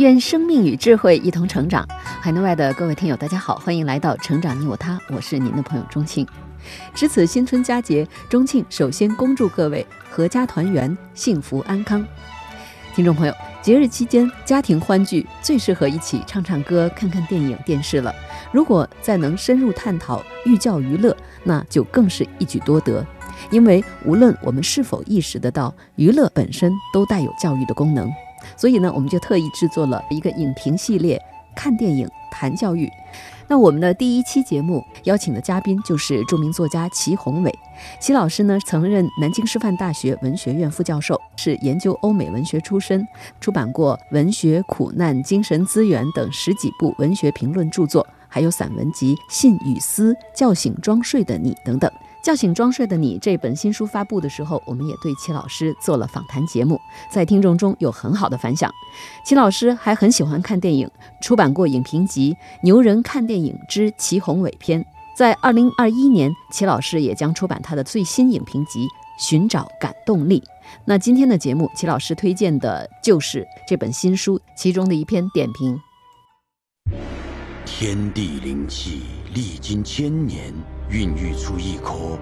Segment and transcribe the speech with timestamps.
[0.00, 1.86] 愿生命与智慧一同成长。
[2.22, 6.26] 海内外的各位听友，大家好，欢迎来到《成长你我他》，我是您的朋友钟庆。
[6.94, 12.02] 值此新春佳节，钟庆首先恭祝各位阖家团圆、幸福安康。
[12.94, 18.10] 听众朋友，节日期间家庭欢聚最适合一起唱唱歌、看看电影、电视了。
[18.52, 23.06] 如果再能深入探讨寓教于乐，那就更是一举多得。
[23.50, 28.10] 因为无论我们是否意识得到，娱乐本身都带有教育的功能。
[28.56, 31.20] 所以呢，我们就特意制作了一个影评系列，
[31.54, 32.90] 看电影谈教育。
[33.48, 37.52] 那我们的第一期节目邀请的嘉宾就是著名作家齐宏伟。
[37.98, 43.04] 齐老师呢，曾任南京师范大学文学院副教授，是研究欧美文学出身，
[43.40, 51.90] 出版过《文学苦难精神资源》等十几部文学评论著作，还有散文集《信与思》《叫醒装睡的你》等等。
[52.22, 56.78] 叫醒装睡的你这本新书发布的时候，我们也对齐老师做了访谈节目，
[57.10, 58.70] 在听众中有很好的反响。
[59.24, 60.90] 齐老师还很喜欢看电影，
[61.22, 64.82] 出版过影评集《牛人看电影之齐宏伟篇》。
[65.16, 68.86] 在二零二一年，齐老师也将出版他的最新影评集
[69.18, 70.40] 《寻找感动力》。
[70.84, 75.78] 那今天的节目，齐老师推荐的就是这本新书其中的一篇点评：
[77.66, 79.02] 天地灵气，
[79.34, 80.54] 历经千年。
[80.90, 82.18] 孕育出一颗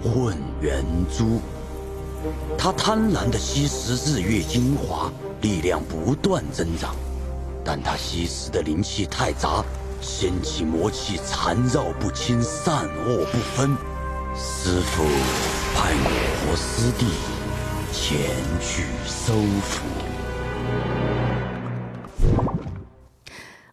[0.00, 1.40] 混元珠，
[2.56, 6.94] 它贪婪地吸食日月精华，力量不断增长。
[7.64, 9.64] 但它吸食的灵气太杂，
[10.00, 13.76] 仙气魔气缠绕不清，善恶不分。
[14.36, 15.02] 师傅
[15.74, 16.08] 派我
[16.46, 17.06] 和师弟
[17.92, 18.30] 前
[18.60, 21.11] 去收服。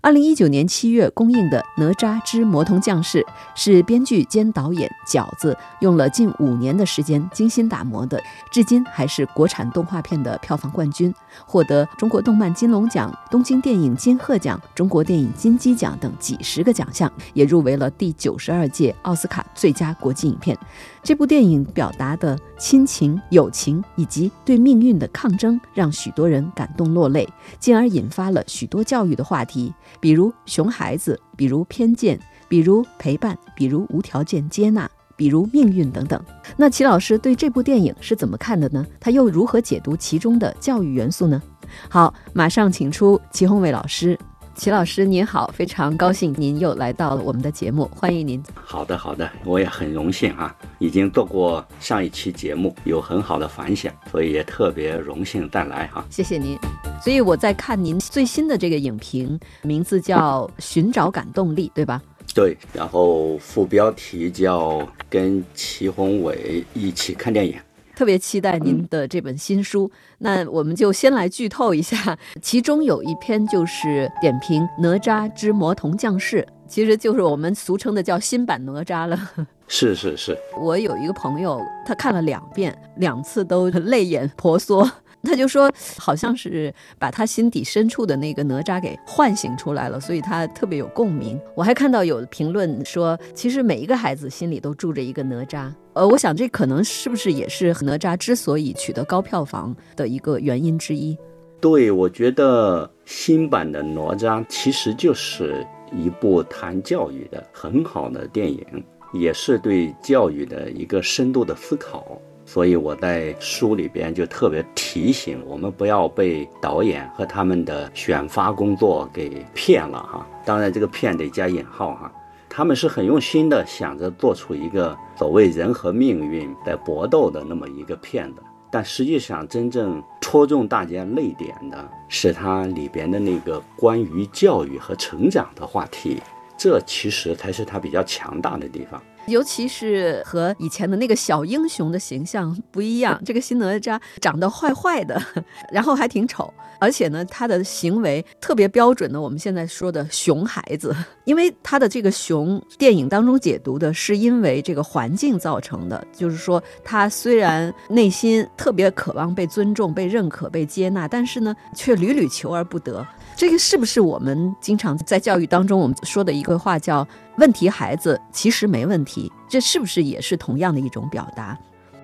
[0.01, 3.19] 二零一九年七月公映的《哪吒之魔童降世》
[3.53, 8.17] 是编剧兼导演饺子用了近五年的时间精心打磨的，
[8.49, 11.13] 至今还是国产动画片的票房冠军，
[11.45, 20.57] 获得中国动漫金龙奖、东京电影金鹤奖、中国电影金鸡奖等几十个奖项，也入围了第九十二届奥斯卡最佳国际影片。
[21.01, 27.27] 这部电影表达的亲情、友情以及对命运的抗争，让许多人感动落泪，
[27.59, 36.21] 进而引发了许多教育的话题，比如熊孩子，比如偏见，比如陪伴，比如无条件接纳，比如命运等等。
[36.57, 38.85] 那齐老师对这部电影是怎么看的呢？
[38.99, 41.41] 他又如何解读其中的教育元素呢？
[41.87, 44.19] 好，马上请出齐宏伟老师。
[44.59, 48.43] 齐老师您好，非常高兴您又来到了我们的节目，欢迎您。
[48.53, 56.05] 好的，好的，我也很荣幸啊，已经做过上一期节目，有很好的反响，所以也特别荣幸再来哈。
[56.09, 56.57] 谢谢您。
[57.01, 62.01] 所以我在看您最新的这个影评，名字叫《寻找感动力》，对吧？
[62.35, 67.55] 对，然后副标题叫“跟齐宏伟一起看电影”。
[67.99, 79.19] 特别期待您的这本新书，那我们就先来剧透一下， 其中有一篇就是点评《哪吒之魔童降世》，其实就是我们俗称的叫新版哪吒了。
[79.67, 84.89] 是是是，我有一个朋友，他看了两遍，两次都 泪眼婆娑。
[85.23, 91.39] 他就说，好像是把他心底深处的那个哪吒给唤醒出来了，所以他特别有共鸣。
[91.55, 95.71] 我还看到有评论说，其实每一个孩子心里都住着一个哪吒。
[95.93, 101.17] 呃，我想这可能是不是也是哪吒之所以取得高票房的一个原因之一？
[101.59, 108.65] 对，我觉得新版的哪吒其实就是一部谈教育的很好的电影，
[109.11, 112.17] 也是对教育的一个深度的思考。
[112.51, 120.25] 所以我在书里边就特别提醒我们，不要被导演和他们的选发工作给骗了哈。
[120.43, 122.11] 当然，这个“骗”得加引号哈。
[122.49, 128.41] 他们是很用心的，想着做出一个所谓人和命运在搏斗的那么一个片子，
[128.71, 136.19] 但实际上真正戳中大家泪点的是它里边的那个关于教育和成长的话题，
[136.57, 138.99] 这其实才是它比较强大的地方。
[139.29, 145.21] 尤其是和以前的那个小英雄的形象不一样， 这个新哪吒长得坏坏的，
[145.71, 150.95] 然后还挺丑，而且呢，他的行为特别标准的，我们现在说的熊孩子，
[151.25, 163.05] 因为他的这个熊，电影当中解读的是因为这个环境造成的，就是说他虽然内心特别渴望被尊重、被认可、被接纳，但是呢，却屡屡求而不得。
[163.39, 167.07] 这个是不是我们经常在教育当中我们说的一个话叫
[167.39, 169.31] “问题孩子其实没问题”？
[169.47, 171.57] 这是不是也是同样的一种表达？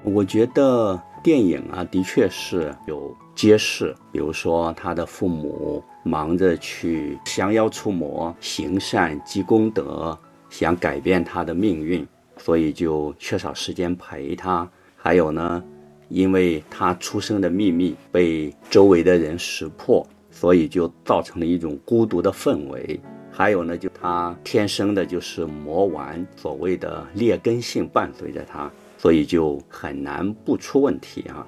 [0.03, 10.17] 我觉得电影啊，的确是有揭示，比如说他的父母忙着去降妖除魔、行善积功德，
[10.49, 12.07] 想改变他的命运，
[12.37, 14.65] 所以就缺少时间陪他。
[14.95, 15.61] 还有呢，
[16.07, 20.07] 因为他出生的秘密被周围的人识破。
[20.35, 22.99] 所以就造成了一种孤独的氛围，
[23.31, 31.47] 还有呢，就他天生的就是魔丸，所谓的劣根性伴随着他，所以就很难不出问题啊。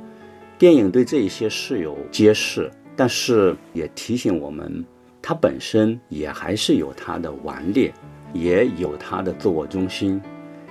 [0.57, 4.86] 电影对这一些是有揭示，但是也提醒我们，
[5.22, 7.94] 他本身也还是有他的顽劣，
[8.31, 10.22] 也有他的自我中心，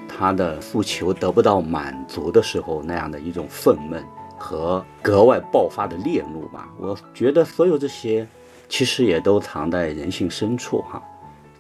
[0.09, 4.03] 他的诉求得不到满足的时候那样的一种愤懑。
[4.39, 8.27] 和格外爆发的烈怒吧，我觉得所有这些，
[8.69, 11.03] 其实也都藏在人性深处哈，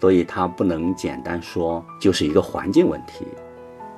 [0.00, 3.24] 所以它不能简单说就是一个环境问题，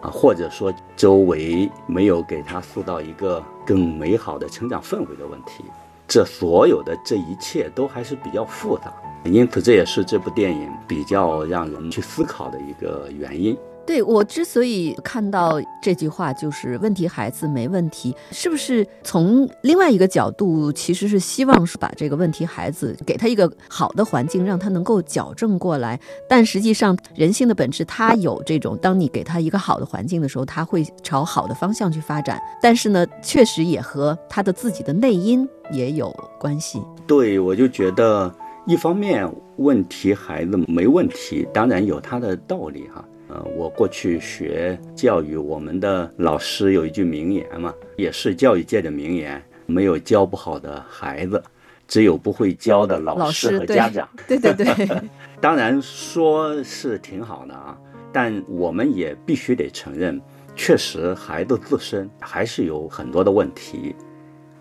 [0.01, 5.65] 啊，或者说周围没有给他塑造一个更美好的成长氛围的问题，
[6.07, 8.93] 这所有的这一切都还是比较复杂，
[9.25, 13.57] 因此这也是这部电影比较让人去思考的一个原因。
[13.89, 25.99] 对我之所以看到这句话，就是问题孩子没问题，是不是从另外一个角度，其实是希望是把这个问题孩子给他一个好的环境，让他能够矫正过来。
[26.29, 32.39] 但实际上，人性的本质，他有这种，当你给他一个好的环境的时候，他会朝好的方向去发展。
[32.61, 36.79] 但是呢，确实也和他的自己的内因也有关系。
[37.07, 38.31] 对，我就觉得
[38.67, 39.27] 一方面
[39.57, 43.03] 问题孩子没问题，当然有他的道理哈。
[43.29, 51.43] 呃，我过去学教育，我们的老师有一句名言嘛，也是教育界的名言：没有教不好的孩子，
[51.87, 54.09] 只有不会教的老师和家长。
[54.27, 54.67] 对 对对，
[55.41, 57.77] 当然说是挺好的啊，
[58.13, 60.19] 但我们也必须得承认，
[60.57, 63.95] 确实孩子自身还是有很多的问题，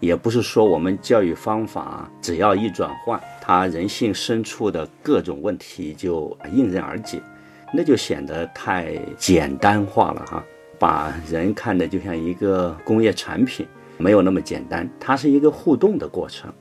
[0.01, 7.21] 也不是说我们教育方法只要一转换，他人性深处的各种问题就迎刃而解。
[7.73, 10.43] 那就显得太简单化了哈，
[10.79, 13.67] 把人看的就像一个工业产品，
[13.97, 14.89] 没有那么简单。
[14.99, 16.51] 它是一个互动的过程，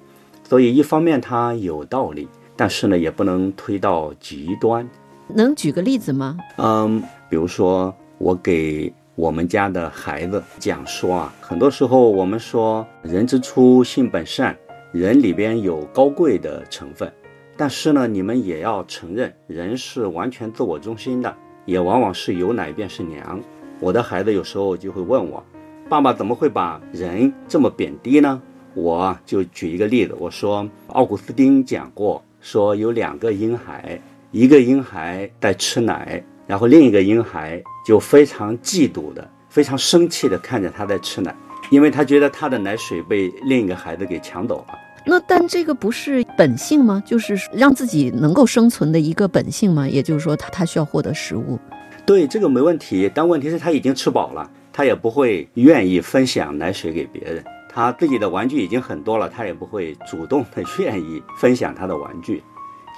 [0.42, 4.88] 所以一方面它有道理，但是呢也不能推到极端。
[5.28, 6.36] 能举个例子吗？
[6.56, 14.56] 嗯，比如说我给我们家的孩子讲说啊，很多时候我们说人之初性本善，
[14.92, 17.12] 人里边有高贵的成分。
[17.56, 23.40] 但是呢，你们也要承认，人是完全自我中心的，也往往是有奶便是娘。
[23.80, 25.42] 我的孩子有时候就会问我，
[25.88, 28.40] 爸爸怎么会把人这么贬低呢？
[28.74, 33.98] 我就举一个例子，我说奥古斯丁讲过，说有两个婴孩，
[34.32, 41.34] 一个婴孩在吃奶，然后另一个婴孩就非常嫉妒的、非常生气的看着他在吃奶，
[41.70, 44.78] 因为他觉得他的奶水被另一个孩子给抢走了。
[45.08, 47.00] 那但这个不是本性吗？
[47.06, 49.88] 就是让自己能够生存的一个本性吗？
[49.88, 51.58] 也就是说，他他需要获得食物。
[52.04, 53.10] 对，这个没问题。
[53.14, 57.42] 但问题是，他已经吃饱了，他也不会愿意分享奶水给别人。
[57.68, 62.42] 他自己的玩具已经很多了，他也不会主动的 愿意分享他的玩具。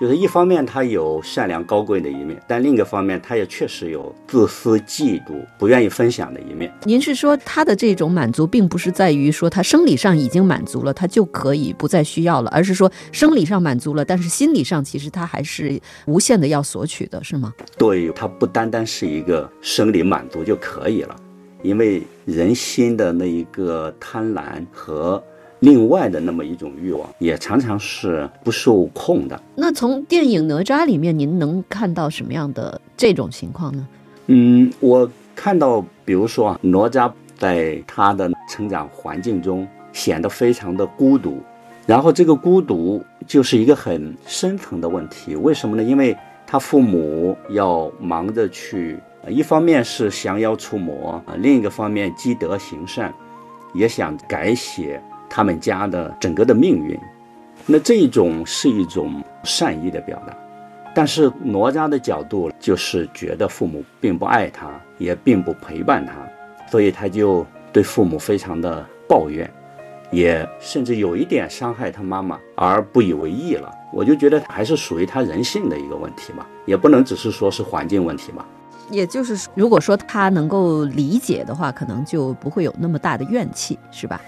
[0.00, 6.72] 就是一方面他有善良高贵的一面，但另一个方面他也确实有自私、嫉妒、不愿意分享的一面。
[6.84, 17.52] 您是说他的这种满足，并不是在于说他生理上已经满足了，他就可以不再需要了，而是说生理上满足了，但是心理上其实他还是无限的要索取的，是吗？
[17.76, 21.16] 对，他不单单是一个生理满足就可以了，
[21.62, 25.20] 因为人心的那一个贪婪和。
[25.60, 29.40] 另外的那么一种欲望，也常常是不受控的。
[29.56, 33.86] 那从电影《哪吒》里面，您能看到什么样的这种情况呢？
[34.26, 41.38] 嗯，我看到，比如说啊，哪吒在他的成长环境中显得非常的孤独，
[41.86, 45.34] 然后这个孤独就是一个很深层的问题。
[45.34, 45.82] 为什么呢？
[45.82, 48.96] 因为他父母要忙着去，
[49.28, 53.12] 一方面是降妖除魔啊，另一个方面积德行善，
[53.74, 55.02] 也想改写。
[55.28, 56.99] 他们家的整个的命运，
[57.66, 60.37] 那这一种是一种善意的表达，
[60.94, 66.12] 但是哪吒的角度就是觉得父母并不爱他，也并不陪伴他，
[66.70, 69.49] 所以他就对父母非常的抱怨，
[70.11, 73.75] 也甚至有一点伤害他妈妈而不以为意了。
[73.92, 78.44] 我就觉得还是属于他人性的一个问题吧，也不能只是说是环境问题吧。
[78.90, 84.20] 也就是如果说他能够理解的话，可能就不会有那么大的怨气，是吧？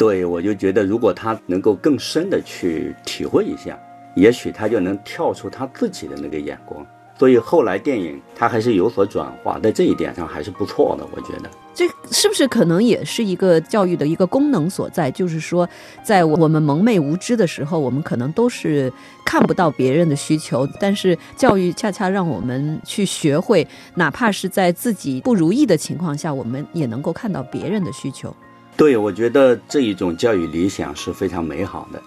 [0.00, 3.78] 对，我就觉得如果他能够更深的去体会一下，
[4.14, 6.86] 也许他就能跳出他自己的那个眼光。
[7.18, 11.50] 所以后来电影它还是有所转化，在这一点上还是不错的，我觉得。
[11.74, 15.10] 这是不是可能也是一个教育的一个功能所在？
[15.10, 15.68] 就是说，
[16.02, 18.90] 在我们蒙昧无知的时候，我们可能都是
[19.26, 28.34] 看不到别人的需求，但是教育恰恰让我们去学会，哪怕是在自己不如意的情况下，我们也能够看到别人的需求。
[28.80, 32.02] 对，我觉得这一种教育理想是非常美好的，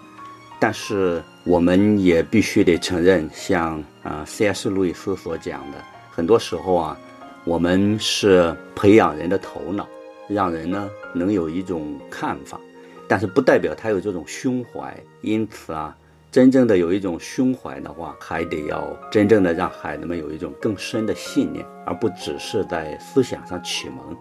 [0.58, 4.68] 但是我们也必须得承认，像啊，C.S.
[4.68, 5.78] 路易斯所讲的，
[6.10, 6.98] 很多时候啊。
[7.44, 9.86] 我们是培养人的头脑，
[10.26, 12.58] 让人呢能有一种看法，
[13.06, 14.96] 但是不代表他有这种胸怀。
[15.20, 15.96] 因此啊，
[16.32, 24.16] 真正的有一种胸怀的话，还得要真正的让孩子们有一种更深的信念，而不只是在思想上启蒙。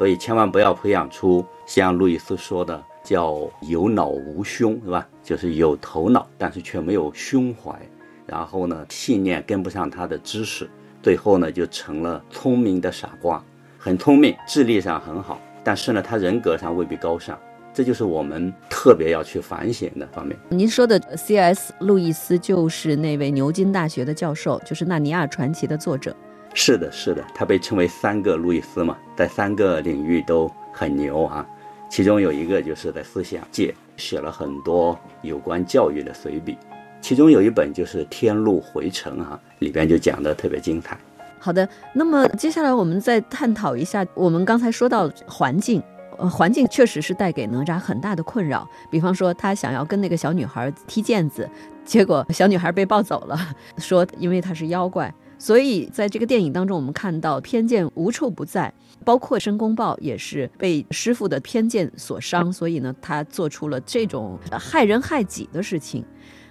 [0.00, 5.06] 所以千万不要培养出像路易斯说的叫有脑无胸，是吧？
[5.22, 7.78] 就是有头脑，但是却没有胸怀，
[8.26, 10.70] 然后呢，信念跟不上他的知识。
[11.02, 13.44] 最后呢，就成了聪明的傻瓜，
[13.76, 17.38] 很聪明，智力上很好，但是呢，他人格上未必高尚，
[17.74, 20.34] 这就是我们特别要去反省的方面。
[20.48, 21.74] 您说的 C.S.
[21.80, 26.16] 路易斯就是那位牛津大学的教授，就是《纳尼亚传奇》的作者。
[26.52, 31.46] 是的，是的，他被称为三个路易斯嘛，在三个领域都很牛啊。
[31.88, 36.56] 其中有一个就是在思想界写了很多有关教育的随笔。
[37.00, 40.98] 其中有一本就是《天路回程》哈，里边就讲的特别精彩。
[41.38, 45.82] 好的，那么接下来我们再探讨一下，我们刚才说到环境，
[46.18, 48.68] 呃，环境确实是带给哪吒很大的困扰。
[48.90, 51.48] 比方说，他想要跟那个小女孩踢毽子，
[51.84, 53.38] 结果小女孩被抱走了，
[53.78, 55.12] 说因为她是妖怪。
[55.40, 58.72] 所以在这个电影当中，我们看到偏见无处不在，
[59.06, 66.04] 包括申公豹也是被师傅的偏见所伤，所以呢，他做出了这种害人害己的事情。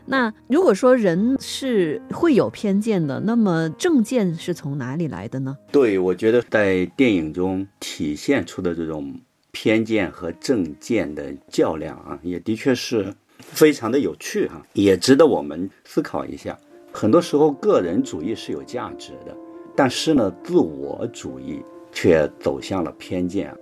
[0.08, 5.55] 那如果说人是会有偏见的，那么正见是从哪里来的呢？
[5.72, 9.13] 对，我觉得在电影中体现出的这种
[9.51, 16.58] 偏见和正见的较量啊，也的确是非常的有趣哈，也值得我们思考一下。
[17.00, 19.34] 很多时候，个人主义是有价值的，
[19.74, 21.63] 但是呢，自我主义
[21.94, 23.56] 却走向了偏见，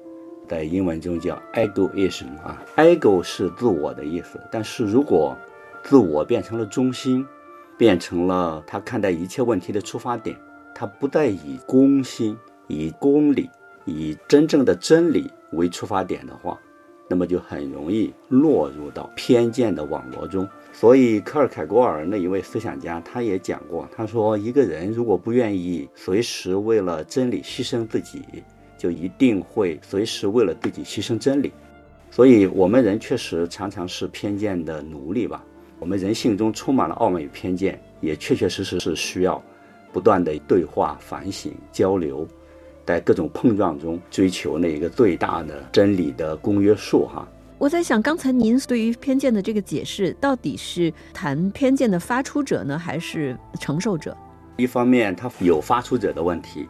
[0.48, 5.38] 在英文中叫 egoism 啊，ego 是自我的意思，但是如果
[5.84, 7.24] 自我变成了中心，
[7.78, 10.36] 变成了他看待一切问题的出发点。
[10.74, 13.48] 他不再以公心、以公理、
[13.86, 16.60] 以真正的真理为出发点的话，
[17.08, 20.50] 那么就很容易落入到偏见的网络中。
[20.80, 28.22] 所以，科尔凯郭尔那一位思想家他也讲过，他说：一个人如果不愿意随时为了真理牺牲自己，
[28.78, 31.52] 就一定会随时为了自己牺牲真理。
[32.12, 35.44] 所以，我们人确实常常是偏见的奴隶吧。
[35.80, 39.44] 我们人性中充满了傲慢与偏见，也确确实实是需要
[39.92, 42.28] 不断的对话、反省、交流，
[42.86, 47.08] 在各种碰撞中追求那一个最大的真理的公约数。
[47.08, 47.28] 哈，
[47.60, 54.16] 我在想，刚才您对于偏见的这个解释，到底是谈偏见的发出者呢，还是承受者？
[54.58, 56.70] 一方面，他有发出者的问题，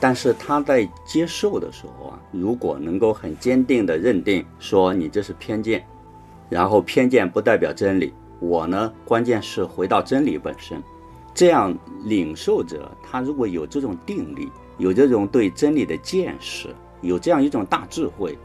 [0.00, 5.86] 但是他在接受的时候啊，如果能够很坚定的认定说你这是偏见，
[6.50, 8.12] 然后偏见不代表真理。
[8.40, 10.82] 我呢，关键是回到真理本身，
[11.32, 11.72] 这样
[12.02, 18.36] 领受者他如果有这种定力，有这种对真理的见识，有这样一种大智慧，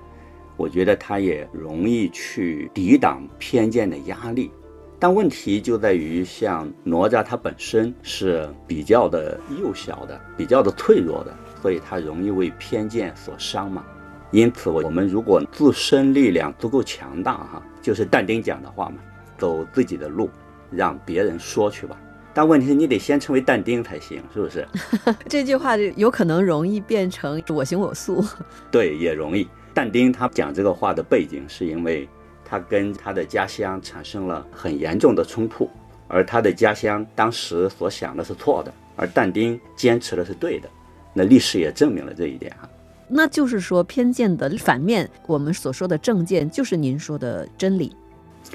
[0.59, 4.51] 我觉得他也容易去抵挡偏见的压力。
[4.99, 13.85] 但问题就在于，像哪吒他本身是比较的幼小的，比较的脆弱的，所以他容易为偏见所伤嘛。
[14.31, 18.97] 因此，我们如果自身力量足够强大，哈，就是但丁讲的话嘛。
[19.37, 20.29] 走自己的路，
[20.69, 21.97] 让别人说去吧。
[22.33, 24.67] 但问题是你得先成为但丁才行，是不是？
[25.29, 28.21] 这句话有可能容易变成我行我素。
[28.69, 29.47] 对，也容易。
[29.79, 32.05] 但丁他讲这个话的背景，是因为
[32.43, 35.69] 他跟他的家乡产生了很严重的冲突，
[36.09, 40.67] 而他的家乡当时所想的是错的，而但丁坚持的是对的。
[41.13, 42.67] 那历史也证明了这一点啊。
[43.07, 47.95] 那就是说，偏见的反面，我们所说的正见，就是您说的真理。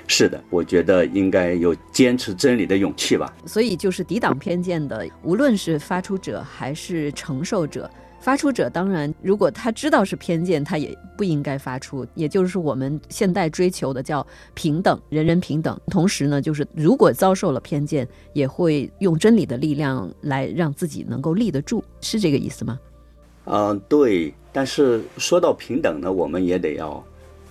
[0.06, 3.34] 是的，我觉得应该有坚持真理的勇气吧。
[3.46, 7.90] 所以就是抵挡偏见的，无论是发出者还是承受者。
[8.24, 12.06] 发出者当然，如果他知道是偏见，他也不应该发出。
[12.14, 15.78] 也就是我们现代追求的叫平等，人人平等。
[15.88, 22.80] 同时呢，就是如果遭受了偏见，也会用真理的力量来让自己能够立得住，是这个意思吗？
[23.44, 24.32] 嗯，对。
[24.54, 27.04] 但是说到平等呢，我们也得要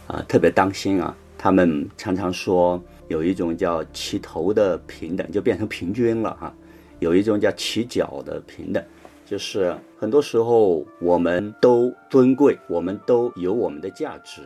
[0.07, 1.15] 啊特别当心啊。
[1.37, 6.51] 他们常常说有一种叫齐头的平等，就变成平均了哈；
[6.97, 8.83] 有一种叫齐脚的平等。
[9.25, 14.41] 就是很多时候，我们都尊贵，我们都有我们的价值，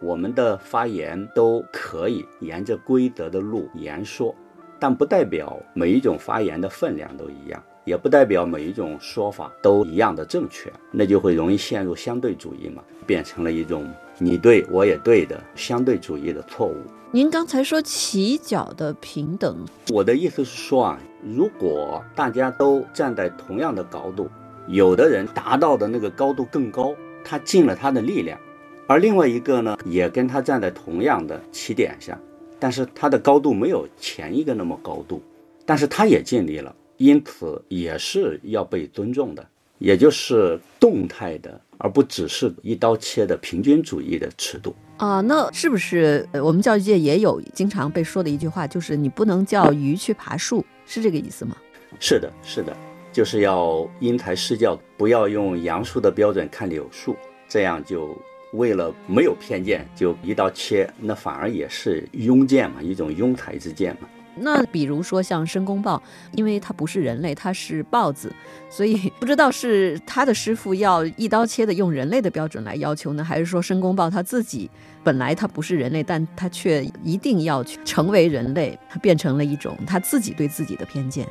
[0.00, 4.34] 我们的发言都可以沿着规则的路言说，
[4.78, 16.76] 但不代表每一种发言的分量都一样，也不代表每一种说法都一样的正确，那就会容易陷入相对主义嘛，变成了一种你对我也对的相对主义的错误。
[17.10, 21.00] 您刚才说起脚的平等，我的意思是说啊。
[21.24, 24.28] 如果大家都站在同样的高度，
[24.68, 28.38] 有的人达到的那个高度更高，他尽了他的力量，
[28.86, 32.16] 而另外一个呢，也跟他站在同样的起点上，
[32.60, 35.22] 但是他的高度没有前一个那么高度，
[35.64, 39.44] 但是他也尽力了，因此也是要被尊重的，
[39.78, 44.74] 也就是动态的，而不只是一刀切的平均主义的尺度。
[44.98, 51.56] 啊，那是不是我们教育界也有经常被说的一句话，就是你不能叫鱼去爬树，是这个意思吗？
[52.00, 52.76] 是的，是的，
[53.12, 57.16] 就是要因材施教，不要用杨树的标准看柳树，
[57.48, 58.16] 这样就
[58.52, 64.08] 为了没有偏见就一刀切，那反而也是庸见嘛，一种庸才之见嘛。
[64.40, 66.02] 那比如说像申公豹，
[66.32, 68.32] 因为他不是人类，他是豹子，
[68.70, 74.70] 所以 不知道是他的师傅要一刀切的用人类的标准来要求呢，还是说申公豹他自己
[75.02, 81.26] 本来他不是人类，但他却一定要去成为人类，他变成了一种他自己对自己的偏见。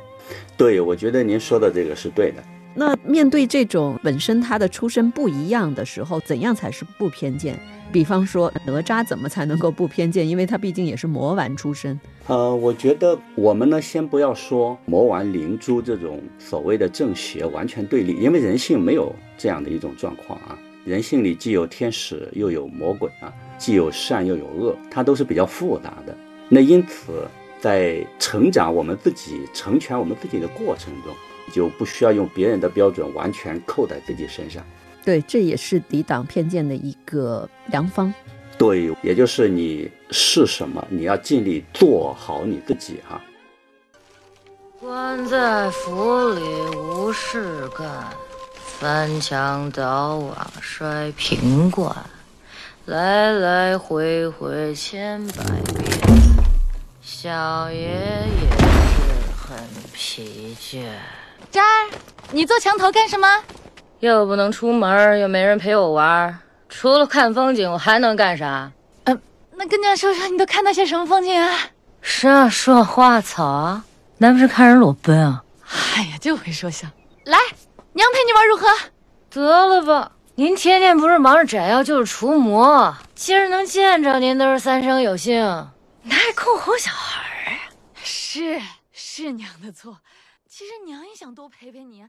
[0.56, 2.42] 对，我觉得您说的这个是对的。
[2.78, 7.58] 那面对这种本身他的出身不一样的时候，怎样才是不偏见？
[7.90, 10.28] 比方说哪吒怎么才能够不偏见？
[10.28, 11.98] 因为他毕竟也是魔丸出身。
[12.28, 20.56] 呃，我觉得我们呢，先不要说魔丸灵珠这种所谓的正邪完全对立，因为人性没有这样的一种状况啊。
[20.84, 26.16] 人性里既有天使又有魔鬼啊，既有善又有恶，它都是比较复杂的。
[26.48, 27.26] 那因此，
[27.60, 31.12] 在成长我们自己、成全我们自己的过程中，
[31.48, 34.64] 就不需要用别人的标准完全扣在自己身上。
[35.04, 38.12] 对，这也是抵挡偏见的一个良方。
[38.58, 43.20] 对，也就是你是什么，你要尽力做好你自己哈。
[44.80, 46.40] 关在府里
[46.76, 47.88] 无事干，
[48.78, 51.94] 翻墙倒瓦摔瓶罐，
[52.86, 56.00] 来来回回千百遍，
[57.00, 58.96] 小爷也是
[59.36, 59.58] 很
[59.92, 60.82] 疲倦。
[61.50, 61.90] 渣儿，
[62.30, 63.26] 你坐墙头干什么？
[64.00, 68.70] 又不能出门，又没人陪我玩，除了看风景，我还能干啥？
[69.04, 69.20] 嗯，
[69.56, 71.58] 那跟娘说说，你都看到些什么风景啊？
[72.00, 73.84] 沙树花草啊，
[74.18, 75.42] 难不是看人裸奔啊？
[75.96, 76.86] 哎呀，就会说笑。
[77.24, 77.36] 来，
[77.92, 78.66] 娘陪你玩如何？
[79.30, 85.42] 得了吧，您天天不是忙着斩妖就是除魔，今儿能见着您都是三生有幸，
[86.04, 87.58] 哪还空哄小孩啊？
[88.02, 88.60] 是
[88.92, 89.96] 是娘的错，
[90.48, 92.02] 其实娘也想多陪陪你。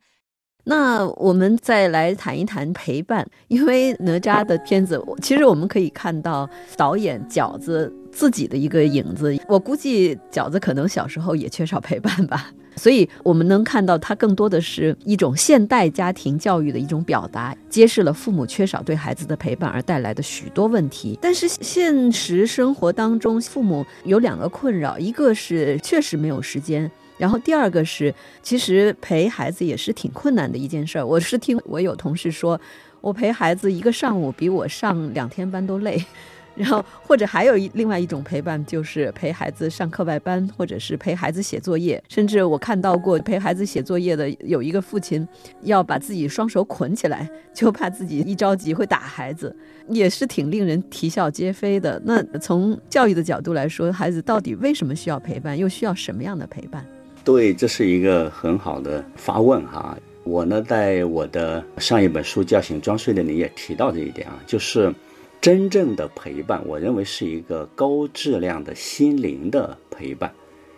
[0.63, 9.38] 那我们再来谈一谈陪伴，因为哪吒的片子，其实我们可以看到导演饺子自己的一个影子。
[9.47, 21.17] 我估计饺子可能小时候也缺少陪伴吧，所以我们能看到他更多的是一种现代家庭教育的一种表达，揭示了父母缺少对孩子的陪伴而带来的许多问题。
[21.21, 26.89] 但是现实生活当中，父母有两个困扰，一个是确实没有时间。
[27.19, 31.05] 然后第二个是，其实陪孩子也是挺困难的一件事儿。
[31.05, 32.60] 我是听我有同事说，
[33.01, 36.03] 我陪孩子一个上午比我上两天班都累。
[36.55, 42.03] 然后或者还有一另外一种陪伴，就是陪孩子上课外班，或者是陪孩子写作业。
[42.10, 45.25] 甚至我看到过陪孩子写作业的，有一个父亲
[45.62, 49.55] 要把自己双手捆起来，就怕自己一着急会打孩子，
[49.88, 52.01] 也是挺令人啼笑皆非的。
[52.03, 56.86] 那从教育的角度来说，孩子到底为什么需要陪伴，又需要什么样的陪伴？
[57.30, 59.96] 对，这是一个很好的发问哈。
[60.24, 64.92] 我呢，在我的上一本书《叫醒装睡的你》也提到这一点啊，就是
[65.39, 70.34] 真正的陪伴，我认为是一个高质量的心灵的陪伴，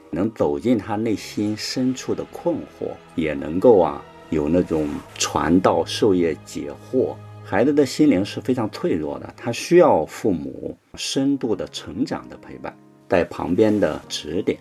[0.10, 7.16] 能走进他内心深处的困惑，也能够啊有那种传道授业解惑。
[7.46, 12.78] 孩子的心灵是非常脆弱的，他需要父母深度的成长的陪伴。
[13.08, 14.60] 在旁边的指点。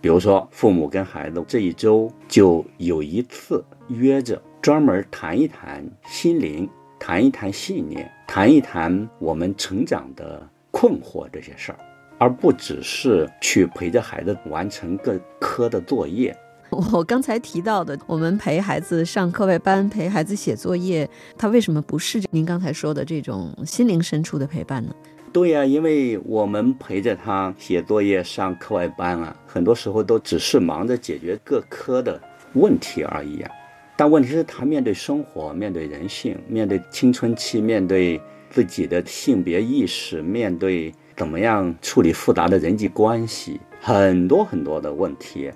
[0.00, 11.78] 比如说，父母跟孩子这一周就有一次约着专门谈一谈心灵，谈一谈信念，谈一谈我们成长的困惑这些事儿，
[12.18, 16.34] 而不只是去陪着孩子完成各科的作业。
[16.70, 24.94] 我刚才提到的，我们陪孩子上课外班，陪孩子写作业，他为什么不是您刚才说的这种心灵深处的陪伴呢？
[25.32, 32.20] 对呀，因为我们陪着他写作业、上课外班啊，很多时候都只是忙着解决各科的
[32.54, 33.50] 问题而已啊。
[33.96, 45.48] 但问题是，他面对生活、面对人性、面对青春期、面对自己的性别意识、面对怎么样处理复杂的人际关系，很多很多的问题，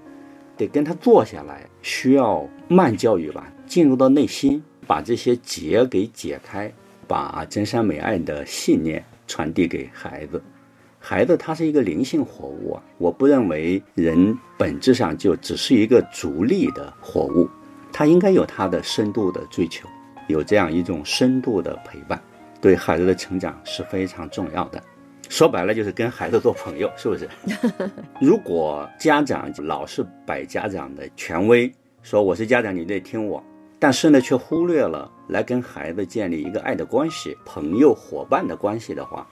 [0.56, 6.72] 得跟他坐下来，需要慢教育吧，进入到内心，把这些结给解开，
[7.08, 9.04] 把真善美爱的信念。
[9.26, 10.42] 传递给孩子，
[10.98, 12.82] 孩子他是一个灵性活物啊！
[12.98, 17.48] 我不认为人本质上就只是一个逐利的活物，
[17.92, 19.88] 他应该有他的深度的追求，
[20.28, 22.20] 有这样一种深度的陪伴，
[22.60, 24.82] 对孩子的成长是非常重要的。
[25.30, 27.28] 说白了就是跟孩子做朋友，是不是？
[28.20, 33.42] 如果家长老是摆家长的权威，说我是家长，你得听我。
[33.78, 39.26] 但是呢，却忽略了来跟孩子建立一个爱的关系、朋友、伙伴的关系的话，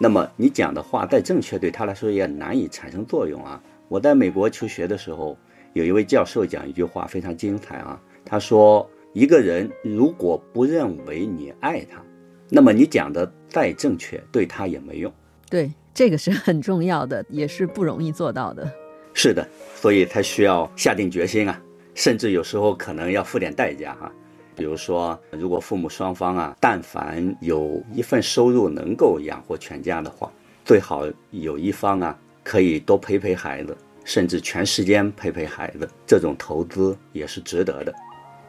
[0.00, 3.62] 那么你讲的话再正确，对他来说也难以产生作用啊。
[3.88, 5.36] 我在美国求学的时候，
[5.74, 8.00] 有一位教授讲一句话非常精彩啊。
[8.24, 12.02] 他说：“一个人如果不认为你爱他，
[12.48, 15.12] 那么你讲的再正确，对他也没用。”
[15.50, 18.68] 对，这个是很重要的，也是不容易做到的。
[19.12, 21.60] 是的，所以才需要下定决心啊。
[21.94, 24.10] 甚至有时候可能要付点代价哈，
[24.56, 30.30] 比如说，如果父母双方啊，但凡有一份收入能够养活全家的话，
[30.64, 37.94] 最好有一方啊可以多陪陪孩子，甚至全时间陪陪孩子，这种投资也是值得的，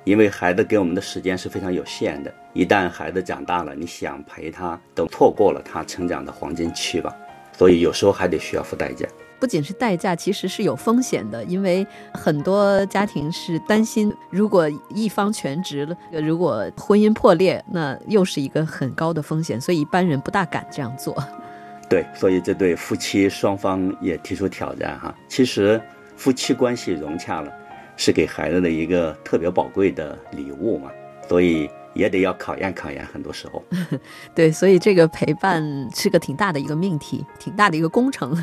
[0.03, 7.13] 因为孩子给我们的时间是非常有限的，一旦孩子长大了，你想陪他都错过了他成长的黄金期吧，
[7.57, 9.07] 所以有时候还得需要付代价。
[9.43, 21.21] 不仅是代价，其实是有风险的，因为很多家庭是担心，如果一方全职了，如果婚姻破裂，那又是一个很高的风险，所以一般人不大敢这样做。
[21.89, 25.13] 对，所以这对夫妻双方也提出挑战哈。
[25.27, 25.81] 其实
[26.15, 27.51] 夫妻关系融洽了，
[27.97, 30.89] 是给孩子的一个特别宝贵的礼物嘛，
[31.27, 33.05] 所以也得要考验考验。
[33.07, 33.61] 很多时候，
[34.33, 35.61] 对，所以这个陪伴
[35.93, 38.33] 是个挺大的一个命题，挺大的一个工程。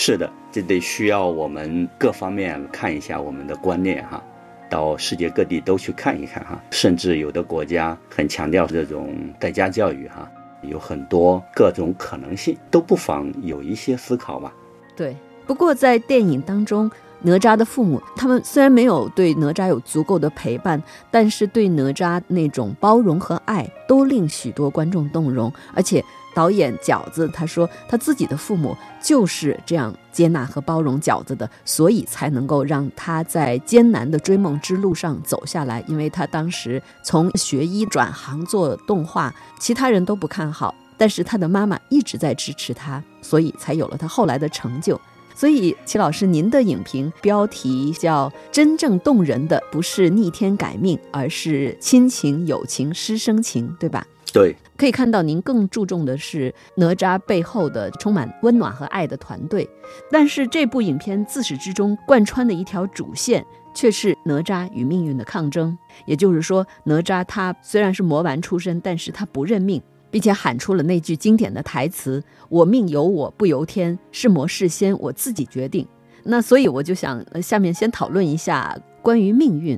[0.00, 4.22] 是的，这得需要我们各方面看一下我们的观念哈，
[4.70, 10.30] 到世界各地都去看一看哈，甚至有的国家很强调这种在家教育哈，
[10.62, 14.54] 有很多各种可能性，都不妨有一些思考吧。
[14.94, 15.16] 对，
[15.48, 16.88] 不过在电影当中，
[17.22, 20.80] 哪吒的父母他们虽然没有对哪吒有足够的陪伴，
[21.10, 26.02] 但是对哪吒那种包容和爱，都令许多观众动容，而且。
[26.38, 35.82] 导演饺子他说，他自己的父母就是这样接纳和包容饺子的，所以才能够让他在艰难的追梦之路上走下来。
[35.88, 45.00] 因为他当时从学医转行做动画，其他人都不看好，但是他的妈妈一直在支持他，所以才有了他后来的成就。
[45.34, 54.06] 所以，齐老师，您的影评标题叫“真正动人的不是逆天改命，而是亲情、友情、师生情”，对吧？
[54.32, 54.54] 对。
[54.76, 59.68] 可以看到，您更注重的是哪吒背后的充满温暖和爱的团队，
[60.10, 65.76] 但是这部影片自始至终贯穿的一条主线却是哪吒与命运的抗争。
[66.06, 75.84] 也就是说，哪吒他虽然是魔丸出身，但是他不认命，并且喊出了那句经典的台词：“我命由我不由天，是魔是仙我自己决定。”
[76.22, 79.76] 那所以我就想，下面先讨论一下关于命运。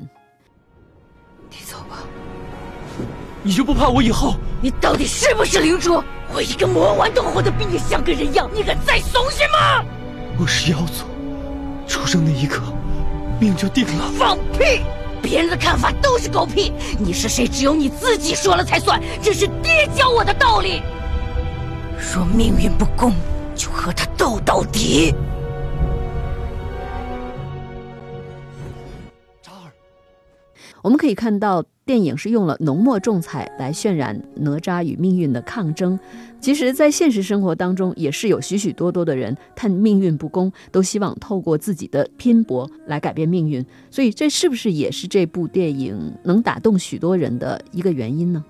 [1.49, 2.20] 你走吧。
[3.43, 4.35] 你就不怕我以后？
[4.61, 6.03] 你到底是不是灵珠？
[6.33, 9.85] 我一个魔丸都活得比你像个人样，你敢再怂些吗？
[10.39, 11.05] 我是妖族，
[11.87, 12.63] 出生那一刻，
[13.41, 14.11] 命就定了。
[14.19, 14.83] 放屁！
[15.23, 16.73] 别人的看法都是狗屁。
[16.99, 17.49] 你是谁？
[17.49, 19.01] 只有你自己说了才算。
[19.23, 20.83] 这是爹教我的道理。
[22.15, 23.13] 若命运不公，
[23.57, 25.15] 就和他斗到底。
[30.83, 31.65] 我们可以看到。
[31.87, 35.99] 电影是用了浓墨重彩来渲染哪吒与命运的抗争。
[36.41, 43.67] 其实，在现实生活当中，也是有许许多多的人叹命运不公，都希望透过自己的拼搏来改变命运。
[43.91, 48.45] 所以，这是不是也是这部电影能打动许多人的一个原因呢？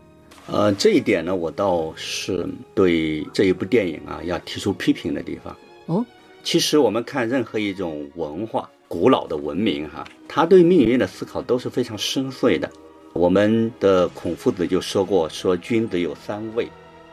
[0.49, 5.57] 呃，这一点呢，我倒是对这一部电影啊要提出批评的地方。
[5.87, 6.05] 哦，
[6.43, 12.69] 其实我们看任何一种文化，古老的文明哈，他对命运的思考都是非常深邃的。
[13.13, 16.69] 我们的孔夫子就说过，说君子有三畏：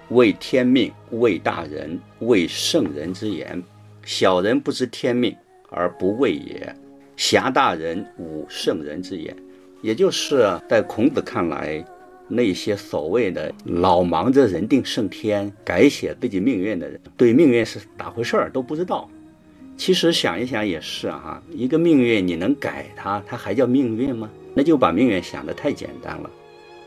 [0.10, 3.62] 畏天命，畏大人，畏圣人之言。
[4.04, 5.36] 小人不知天命
[5.70, 6.76] 而不畏也，
[7.16, 9.38] 侠大人无圣人之言。
[9.84, 11.86] 也就是在孔子看来，
[12.28, 19.08] 那些所谓的老忙着人定胜天、改写自己命运的人，对命运是咋回事儿都不知道。
[19.78, 24.28] 其实想一想也是哈，一个命运你能改它，它还叫命运吗？
[24.56, 26.30] 那就把命运想得太简单了。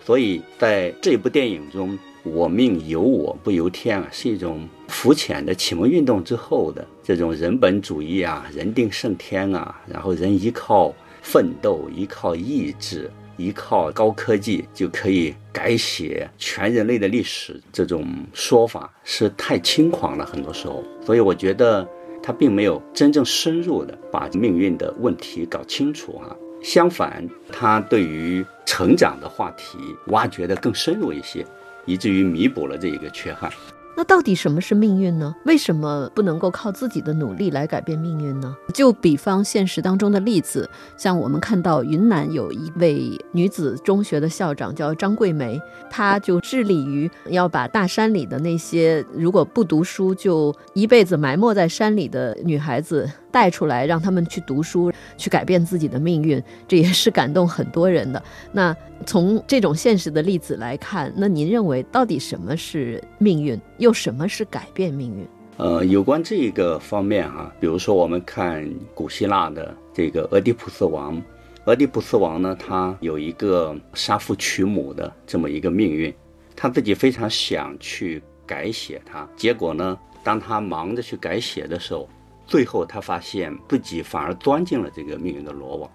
[0.05, 20.27] 所以在这部电影中，“我命由我不由天”啊，是一种浮浅的启蒙运动之后的这种人本主义啊，人定胜天啊，然后人依靠奋斗、依靠意志、依靠高科技就可以改写全人类的历史，这种说法是太轻狂了。
[20.27, 21.89] 很多时候，所以我觉得。
[22.23, 29.79] 他并没有真正深入的把命运的问题搞清楚啊，相反，他对于成长的话题
[30.09, 31.45] 挖掘的更深入一些，
[31.87, 33.51] 以至于弥补了这一个缺憾。
[33.97, 35.35] 那到底什么是命运呢？
[35.45, 38.57] 为什么不能够靠自己的努力来改变命运呢？
[38.73, 53.11] 就比方现实当中的例子，像我们看到云南有一位女子中学的校长叫张桂梅，她就致力于要把大山里的那些如果不读书就一辈子埋没在山里的女孩子。
[53.33, 58.21] 带出来，让他们去读书，去改变自己的命运，这也是感动很多人的。
[58.51, 58.77] 那
[59.07, 65.27] 从这种现实的例子来看，那您认为到底什么是命运，又什么是改变命运？
[65.57, 71.21] 呃，有关这个方面哈，比如说我们看古希腊的这个俄狄浦斯王，
[71.65, 76.15] 俄狄浦斯王呢，他有一个杀父娶母的这么一个命运，
[76.55, 82.09] 他自己非常想去改写它，结果呢，当他忙着去改写的时候。
[82.47, 85.89] 最后，他发现自己反而钻进了这个命运的罗网，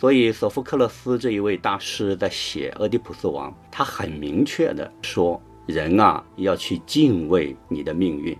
[0.00, 8.34] 所以索福克勒斯这一位大师在写《俄狄浦斯王》，他很明确的说：人啊，要去敬畏你的命运，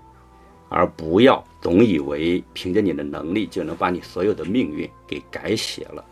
[0.71, 6.03] 而不要总以为凭着你的能力就能把你所有的命运给改写了。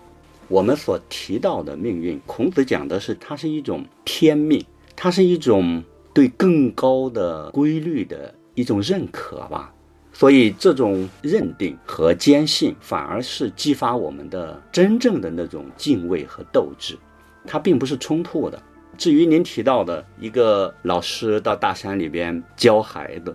[0.49, 4.63] 我们所提到的命运，孔子讲的是它是一种天命，
[4.95, 5.83] 它是一种
[6.13, 9.73] 对更高的规律的一种认可吧。
[10.19, 16.99] 所以，这种认定和坚信反而是激发我们的真正的那种敬畏和斗志，
[17.47, 18.61] 它并不是冲突的。
[18.97, 23.33] 至于您提到的一个老师到大山里边教孩子，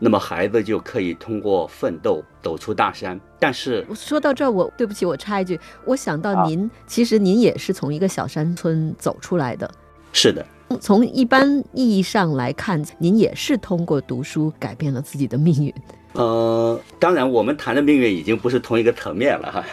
[0.00, 3.16] 那么孩子就可以通过奋斗走出大山。
[3.38, 9.70] 但是说到这儿，我对不起，我插一句，我想到您，其实您也是从一个小山村走出来的。
[10.12, 10.44] 是的，
[10.80, 15.72] 从一般意义上来看，您也是通过读书改变了自己的命运。
[16.14, 19.64] 呃，当然，我们谈的命运已经不是同一个层面了哈。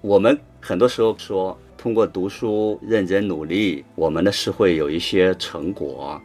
[0.00, 6.18] 我们很多时候说，通过读书、认真努力，我们的是会有一些成果，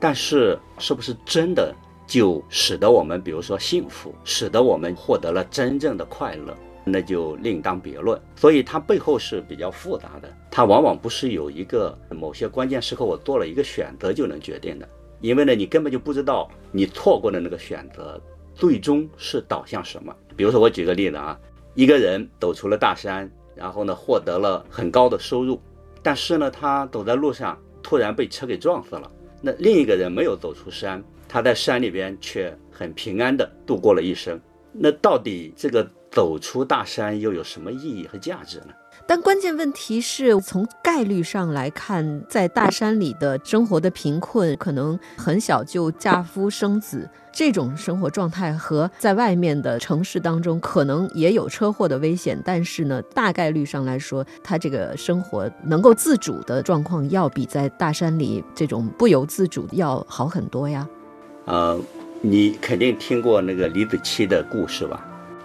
[0.00, 1.72] 但是是不是真的
[2.04, 8.20] 就使得我们，比如说幸福，使得我们获得了真正的快乐，那就另当别论。
[8.34, 14.88] 所以它背后是比较复杂的，它往往不是有一个某些关键时刻我做了一个选择就能决定的，
[15.20, 18.20] 因为呢，你根本就不知道你错过的那个选择。
[18.54, 20.14] 最终是导向什么？
[20.36, 21.38] 比如说，我举个例子啊，
[21.74, 25.60] 一个人走出了大山，然后呢，获得了很高的收入，
[26.02, 29.10] 但是呢，他走在路上突然被车给撞死了。
[29.40, 34.40] 那另一个人没有走出山，他在山里边却很平安的度过了一生。
[34.72, 38.68] 那到底这个走出大山又有什么意义和价值呢？
[39.06, 47.08] 但关键问题是从概率上来看，在大山里的生活的贫困，可能很小就嫁夫生子。
[47.34, 60.86] 这种生活状态和在外面的城市当中可能也有车祸的危险，但是呢，大概率上来说，他这个生活能够自主的状况，要比在大山里这种不由自主要好很多呀。
[61.46, 61.80] 呃，
[62.20, 65.02] 你肯定听过那个李子柒的故事吧？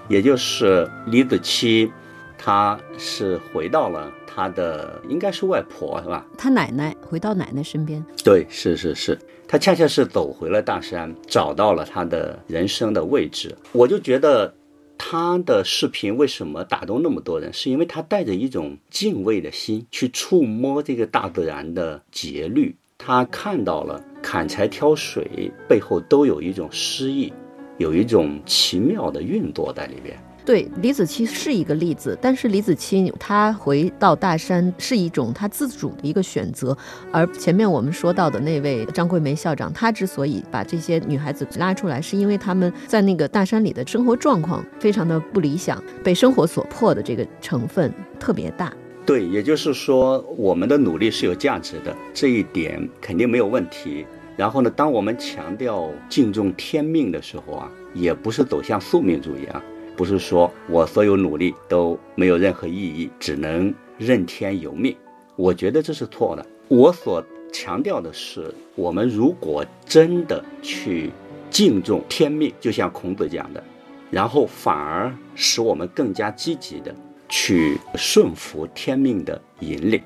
[0.10, 1.90] 也就是李子柒，
[2.38, 6.26] 他是回到了他的应该是外婆是吧？
[6.38, 8.04] 他奶奶回到奶奶身边。
[8.24, 9.18] 对，是是是。
[9.48, 13.56] 他恰恰是走回了大山，找到了他的人生的位置。
[13.72, 14.54] 我就觉得，
[14.98, 22.76] 他的视频为什么打动那么多人，是因为他带着一种敬畏的心去触摸这个大自然的节律。
[22.98, 27.32] 他看到了砍柴挑水背后都有一种诗意，
[27.78, 30.22] 有一种奇妙的运作在里边。
[30.48, 36.76] 对，李子柒是一个例子，但是李子柒她回到大山是一种她自主的一个选择，
[37.12, 48.72] 而前面我们说到的那位张桂梅校长，她之所以把这些女孩子拉出来，是因为他们在那个大山里的生活状况非常的不理想，被生活所迫的这个成分特别大。
[49.06, 54.06] 对，也就是说，我们的努力是有价值的，这一点肯定没有问题。
[54.38, 59.62] 然后呢，当我们强调敬重天命的时候啊，也不是走向宿命主义啊。
[59.98, 64.96] 不是说我所有努力都没有任何意义，只能任天由命。
[65.36, 66.46] 我觉得这是错的。
[66.68, 71.10] 我所强调的是，我们如果真的去
[71.50, 73.64] 敬重天命，就像孔子讲的，
[74.12, 76.94] 然后反而使我们更加积极的
[77.28, 80.00] 去顺服天命的引领，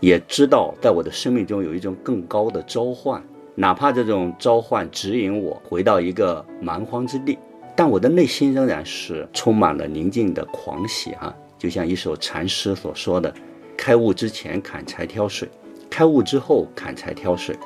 [0.00, 3.22] 也知道在我的生命中有一种更高的召唤，
[3.54, 7.36] 哪怕这种召唤指引我回到一个蛮荒之地。
[7.76, 13.34] 但我的内心仍然是充满了宁静的狂喜哈，就像一首禅诗所说的
[13.76, 15.48] ：“开悟之前砍柴挑水，
[15.90, 17.56] 开悟之后砍柴挑水。”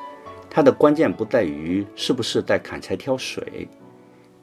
[0.49, 3.67] 它的关键不在于是不是在砍柴挑水，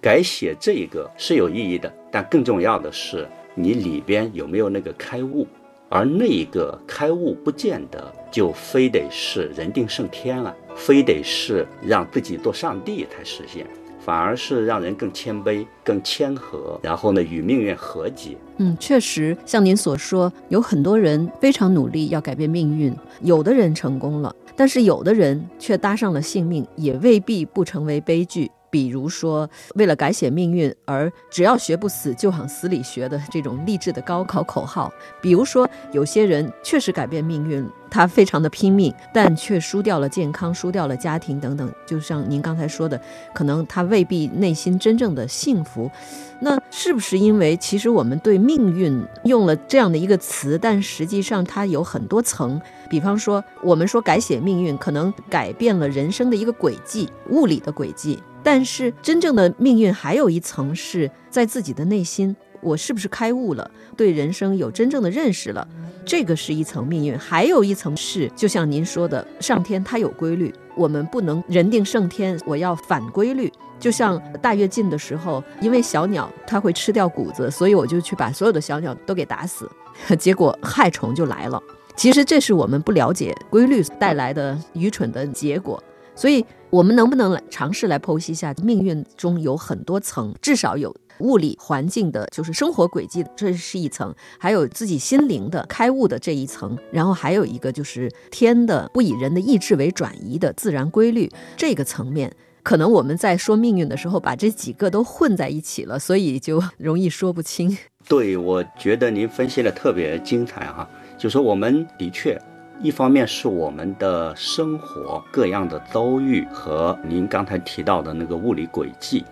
[0.00, 3.26] 改写这一个是有意义的，但更重要的是
[3.57, 5.44] 你里边有没有那个开悟，
[5.88, 13.66] 而那一个开悟不见得就非得是人定胜天了，非得是让自己做上帝才实现。
[14.07, 18.37] 反而是让人更谦卑、更谦和，然后呢，与命运和解。
[18.59, 28.49] 嗯，确实，像您所说，有很多人非常努力要改变命运，有的人成功了，但是有的人却搭上了性命，也未必不成为悲剧。
[28.70, 34.88] 比如说，为了改写命运而只要学不死就往死里学的这种励志的高考口号；
[35.20, 41.72] 比如说，有些人确实改变命运，他非常的拼命，但却输掉了健康，输掉了家庭等等。
[41.87, 43.00] 就像您刚才说的，
[43.35, 45.90] 可能他未必内心真正的幸福。
[46.38, 52.61] 那是不是因为其实我们对命运用了这样的一个词，但实际上它有很多层？
[52.90, 58.22] 比方说，我们说改写命运，可能改变了人生的一个轨迹，物理的轨迹。
[58.46, 65.66] 但是真正的命运还有一层是在自己的内心，我是不是开悟了，对人生有真正的认识了，
[66.04, 67.18] 这个是一层命运。
[67.18, 73.52] 还有一层是，就像您说的，上天它有规律，我们不能人定胜天，我要反规律。
[73.80, 79.68] 就像大跃进的时候，因为小鸟它会吃掉谷子，所以我就去把所有的小鸟都给打死，
[80.16, 81.61] 结果害虫就来了。
[81.96, 85.82] 其实这是我们不了解规律带来的愚蠢的结果。
[86.18, 86.42] 所以，
[86.77, 102.31] 我们能不能来尝试来剖析一下命运中有很多层，至少有物理环境的，就是生活轨迹，这是一层；还有自己心灵的开悟的这一层，然后还有一个就是天的不以人的意志为转移的自然规律这个层面。
[102.62, 107.75] 可能我们在说命运的时候，把这几个都混在一起了，所以就容易说不清。
[108.07, 110.87] 对，我觉得您分析的特别精彩哈，
[111.17, 112.39] 就说我们的确。
[112.83, 119.25] 一方面是我们的生活各样的遭遇和您刚才提到的那个物理轨迹，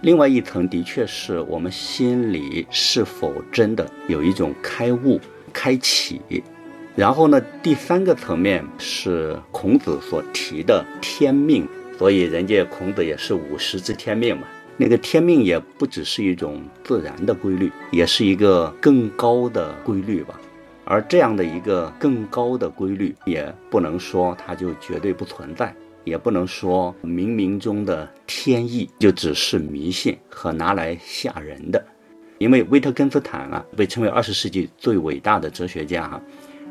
[0.00, 5.20] 另外一层的确是我们心里是否真的有一种开悟、
[5.52, 6.20] 开启。
[6.94, 14.44] 然后呢，第三个层面是孔子所提的天命，所以人家孔子也是五十知天命嘛。
[14.78, 20.40] 那个天命也不只是一种自然的规律，也是一个更高的规律吧。
[20.88, 31.84] 而这样的一个更高的规律，也不能说它就绝对不存在，也不能说冥冥中的天意就只是迷信和拿来吓人的。
[32.38, 36.22] 因为维特根斯坦啊，被称为二十世纪最伟大的哲学家哈。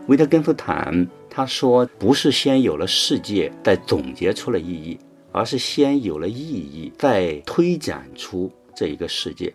[0.08, 4.98] 维特根斯坦他说，不是先有了世界再总结出了意义，
[5.34, 9.54] 而是先有了意义再推展出这一个世界。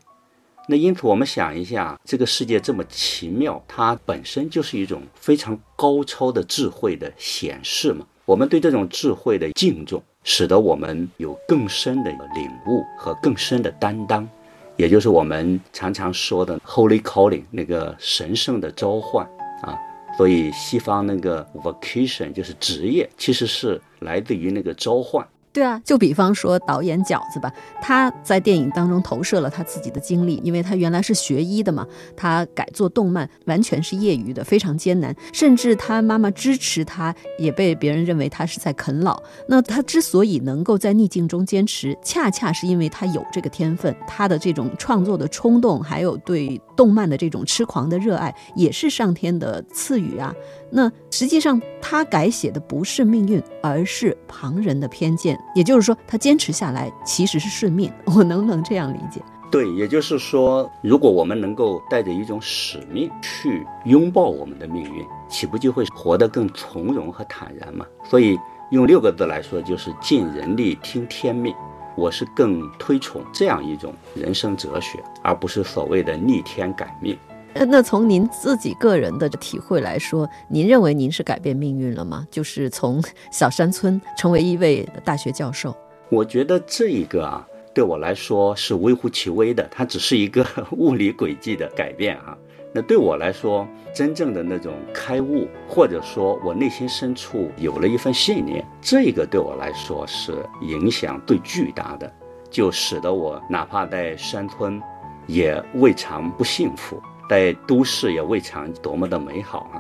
[0.71, 8.07] 那因此，我们想一下，这个世界这么奇妙，它本身就是一种非常高超的智慧的显示嘛。
[8.25, 14.29] 我们对这种智慧的敬重，使得我们有更深的领悟和更深的担当，
[14.77, 19.29] 也就是我们常常说的 “Holy Calling” 那个神圣的召唤
[19.63, 19.77] 啊。
[20.17, 25.27] 所以，西方那个 vocation 就是职业，其实是来自于那个召唤。
[25.53, 31.85] 对啊，就比方说导演饺子吧，他在电影当中投射了他自己的经历，因为他原来是学医的嘛，
[32.17, 39.21] 他改做动漫完全是业余的，非常艰难，甚至他妈妈支持他，也被别人认为他是在啃老。
[39.49, 50.33] 那他之所以能够在逆境中坚持，恰恰是因为他有这个天分，他的这种创作的冲动，还有对动漫的这种痴狂的热爱，也是上天的赐予啊。
[50.71, 55.39] 那实际上，他改写的不是命运，而是旁人的偏见。
[55.55, 57.93] 也就是说，他坚持下来其实是顺命。
[58.07, 59.21] 我能不能这样理解？
[59.51, 67.85] 对，也就是说，如果我们能够带着一种使命去拥抱我们的命运，岂不就会活得更从容和坦然吗？
[68.05, 68.39] 所以
[68.71, 71.53] 用六个字来说，就是尽人力听天命。
[71.97, 77.19] 我是更推崇这样一种人生哲学，而不是所谓的逆天改命。
[77.55, 82.27] 呃，那从您自己个人的体会来说，您认为您是改变命运了吗？
[82.31, 85.75] 就是从小山村成为一位大学教授。
[86.09, 87.45] 我觉得这一个啊，
[87.75, 90.47] 对我来说是微乎其微的，它只是一个
[90.79, 92.39] 物理轨迹的改变啊。
[92.73, 100.33] 那对我来说，真正的那种开悟，或者说我内心深处有了一份信念，这个对我来说是
[100.63, 102.13] 影响最巨大的，
[102.49, 104.81] 就使得我哪怕在山村，
[105.27, 107.03] 也未尝不幸福。
[107.31, 109.79] 在都市也未尝多么的美好啊！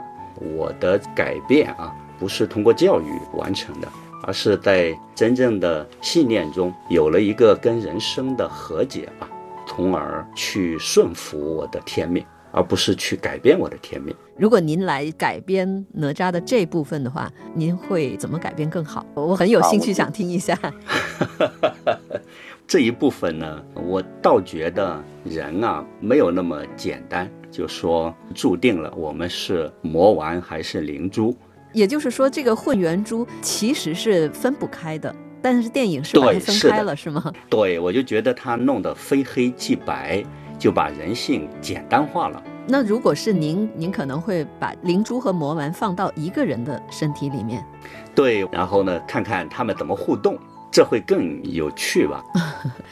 [0.56, 3.88] 我的改变啊，不是通过教育完成的，
[4.22, 9.28] 而是在真正的信念中有了一个跟人生的和解吧，
[9.66, 14.14] 从而去顺服我的天命，而不是去改变我的天命。
[14.36, 19.04] 如果您来改编哪吒的这部分的话，您会怎么改编更好？
[19.14, 20.56] 我很有兴趣想听一下。
[22.64, 27.28] 这一部分呢，我倒觉得人啊没有那么简单。
[27.50, 31.36] 就说注定了我们是魔丸还是灵珠，
[31.72, 37.32] 也就是说这个混元珠其实是分不开的，但是电影是把它分开了，是吗？
[37.48, 40.24] 对，我就觉得他弄得非黑即白，
[40.58, 42.42] 就把人性简单化了。
[42.66, 47.64] 那如果是您，您可能会把灵珠和魔丸放到一个人的身体里面，
[48.14, 50.38] 对，然后呢，看看他们怎么互动。
[50.70, 52.24] 这会更有趣吧？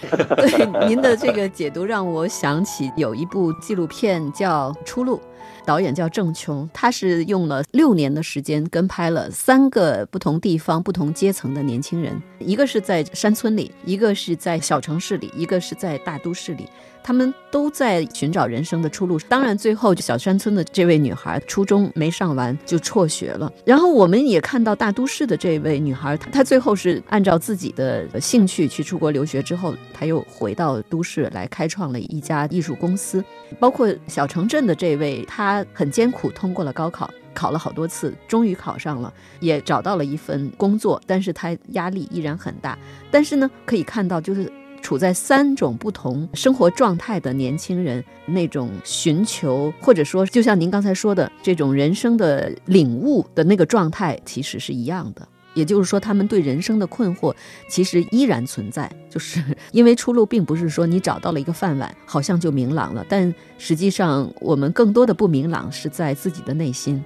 [0.37, 5.17] 对，您的这个解读让我想起有一部纪录片叫《出路》，
[5.65, 16.69] 导演叫郑琼，他是用了六年的时间跟拍了三个不同地方、不同阶层的年轻人，一个是在山村里，一个是在小城市里，一个是在大都市里。
[17.09, 19.19] 他们都在寻找人生的出路。
[19.31, 23.51] 当然，最后小山村的这位女孩初中没上完就辍学了。
[23.65, 33.25] 然后，我们也看到大都市的这位女孩，她最后是按照自己的兴趣去出国留学，之后她又回到都市来开创了一家艺术公司。
[33.59, 42.79] 包括小城镇的这位，她很艰苦通过了高考，考了好多次，终于考上了，也找到了一份工作，但是她压力依然很大。
[43.11, 44.53] 但是呢，可以看到就是。
[44.89, 55.29] 处在三种不同生活状态的年轻人，那种寻求或者说，就像您刚才说的，这种人生的领悟的那个状态，其实是一样的。
[55.53, 57.35] 也就是说，他们对人生的困惑
[57.69, 63.05] 其实依然存在，就是 因为出路并不是说你找到了一个饭碗，好像就明朗了。
[63.11, 67.05] 但实际上，我们更多的不明朗是在自己的内心。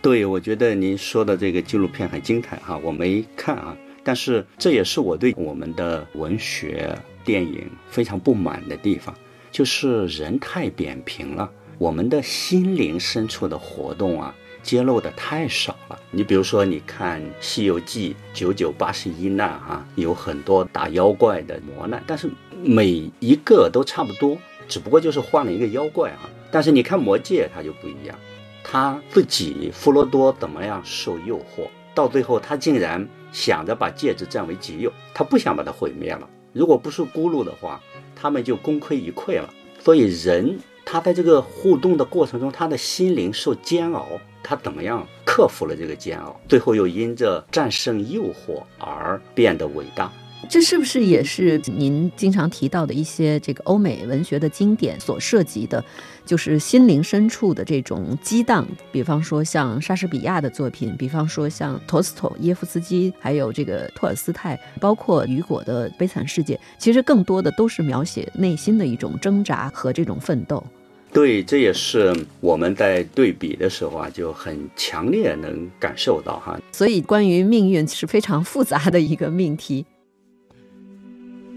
[0.00, 3.76] 对，我觉得您说的这个纪录片很精彩哈，我没看啊。
[4.02, 9.14] 但是这也是我对我们的文学电影非常不满的地方，
[9.50, 15.98] 就是人太扁平了，我们的心灵深处的活动啊，揭露的太少了。
[16.10, 22.30] 你比如说，你看《西游记》九九八十一难啊，有很多打妖怪的磨难，但是
[22.62, 24.36] 每一个都差不多，
[24.68, 26.28] 只不过就是换了一个妖怪啊。
[26.50, 28.18] 但是你看《魔戒》，它就不一样，
[28.64, 33.08] 他自己弗罗多怎么样受诱惑，到最后他竟然。
[33.32, 36.28] 想着把戒指占为己有，他不想把它毁灭了。
[36.52, 37.80] 如果不是咕噜的话，
[38.14, 39.48] 他们就功亏一篑了。
[39.78, 44.06] 所以人他在这个互动的过程中，他的心灵受煎熬，
[44.42, 50.12] 他怎么样克服了这个煎熬，最后又因着战胜诱惑而变得伟大。
[50.48, 55.84] 这是不是也是您经常提到的一些这个欧美文学的经典所涉及的，
[56.26, 58.66] 就是心灵深处的这种激荡？
[58.90, 70.64] 比方说像莎士比亚的作品，比方说像陀思妥耶夫斯基，还有这个托尔斯泰，包括雨果的《悲惨世界》，其实更多的都是描写内心的一种挣扎和这种奋斗。
[71.12, 76.56] 对，这也是我们在对比的时候啊，就很强烈能感受到哈。
[76.70, 79.84] 所以，关于命运是非常复杂的一个命题。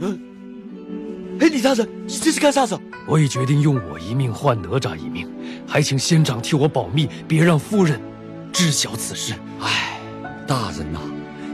[0.05, 0.19] 嗯，
[1.39, 2.77] 哎，李大人，你这是干啥子？
[3.07, 5.25] 我已决定用我一命换哪吒一命，
[5.65, 8.01] 还请仙长替我保密，别让夫人
[8.51, 9.33] 知晓此事。
[9.61, 9.97] 哎，
[10.45, 10.99] 大人呐，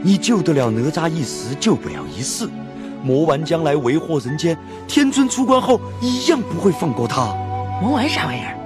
[0.02, 2.48] 你救得了哪吒一时，救不了一世。
[3.04, 7.26] 魔丸将来为祸人间，天尊出关后一样不会放过他。
[7.80, 8.56] 魔丸啥玩意儿？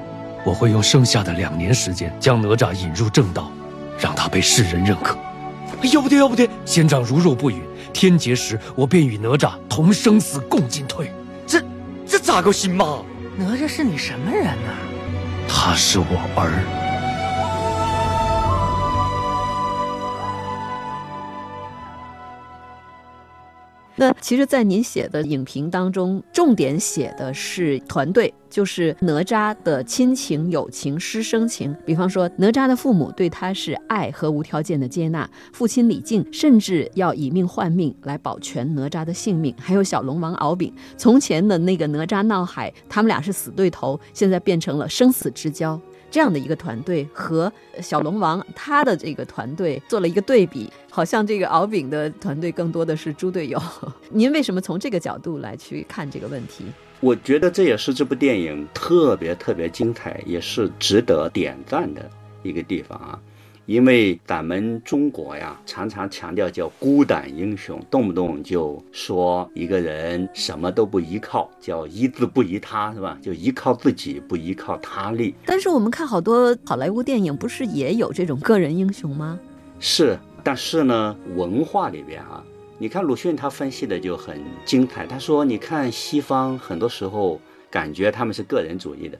[0.46, 3.52] 我会用剩下的两年时间，将哪吒引入正道，
[4.00, 5.14] 让他被世人认可。
[5.92, 6.48] 要不得，要不得！
[6.64, 7.60] 仙长如若不允。
[7.94, 11.10] 天劫时，我便与哪吒同生死，共进退。
[11.46, 11.62] 这
[12.04, 13.02] 这咋个行嘛？
[13.38, 14.74] 哪吒是你什么人呐？
[15.48, 16.83] 他是我儿。
[23.96, 31.74] 那其实，在您写的影评当中，重点写的是团队，就是哪吒的亲情、友情、师生情。
[31.86, 39.54] 比方说，哪吒的父母对他是爱和无条件的接纳，父亲李靖甚至要以命换命来保全哪吒的性命。
[39.58, 45.80] 还有小龙王敖丙，从前的那个哪吒闹海，他们俩是死对头，现在变成了生死之交。
[46.14, 47.52] 这样的一个团队和
[47.82, 53.60] 小龙王他的这个团队做了一个对比，好像这个敖丙的团队更多的是猪队友。
[54.10, 56.66] 您为什么从这个角度来去看这个问题？
[57.00, 62.08] 我觉得这也是这部电影特别特别精彩，也是值得点赞的
[62.44, 63.18] 一个地方啊。
[63.66, 73.18] 因为咱们中国呀，常常强调叫孤胆英雄，动不动就说一个人什么都不依靠，叫依自不依他，是吧？
[73.22, 75.34] 就依靠自己，不依靠他力。
[75.46, 79.40] 但是我们看好多好莱坞电影，不是也有这种个人英雄吗？
[79.80, 82.44] 是，但是呢，文化里边啊，
[82.76, 85.06] 你看鲁迅他分析的就很精彩。
[85.06, 87.40] 他说，你看西方很多时候
[87.70, 89.16] 感觉他们是个人主义的，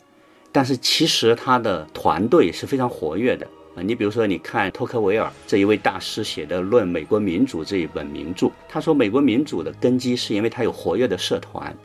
[0.53, 3.47] 但是其实他的团队是非常活跃的。
[3.77, 11.77] 啊，你比如说，你看托克维尔这一位大师写的《论美国民主》这一本名著，他说美国民主的根基是因为他有活跃的社团。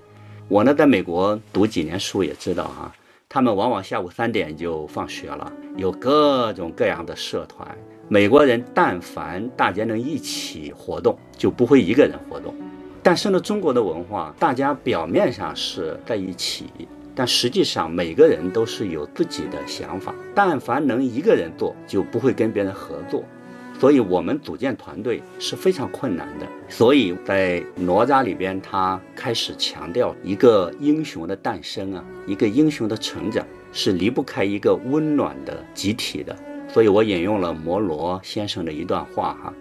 [0.47, 2.93] 我呢，在美国读几年书也知道哈，
[3.27, 7.67] 他们往往下午三点就放学了，有各种各样的社团。
[8.07, 12.53] 美国人但凡大家能一起活动，就不会一个人活动。
[13.01, 16.65] 但是呢，中国的文化，大家表面上是在一起。
[17.19, 20.15] 但实际上，每个人都是有自己的想法。
[20.33, 23.25] 但凡能一个人做，就不会跟别人合作。
[23.77, 26.47] 所以，我们组建团队是非常困难的。
[26.69, 36.33] 所以在哪吒里边，他开始强调一个英雄的诞生啊，一个英雄的成长是离不开一个温暖的集体的。
[36.69, 39.53] 所以我引用了摩罗先生的一段话哈：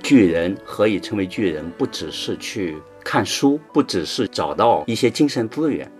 [0.00, 1.68] 巨人何以成为巨人？
[1.76, 5.90] 不只是去看书，不只是找到一些精神资源。